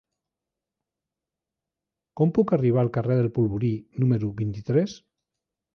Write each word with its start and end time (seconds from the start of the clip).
Com 2.21 2.33
puc 2.39 2.57
arribar 2.59 2.83
al 2.85 2.93
carrer 2.97 3.21
del 3.21 3.33
Polvorí 3.39 3.73
número 4.05 4.35
vint-i-tres? 4.43 4.99